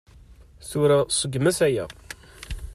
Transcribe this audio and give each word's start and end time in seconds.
Tura, 0.67 0.97
seggmet 1.17 1.59
aya. 1.67 1.85